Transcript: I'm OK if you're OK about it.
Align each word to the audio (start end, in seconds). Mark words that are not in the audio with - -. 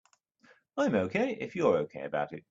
I'm 0.77 0.95
OK 0.95 1.37
if 1.39 1.55
you're 1.55 1.77
OK 1.77 2.01
about 2.01 2.33
it. 2.33 2.39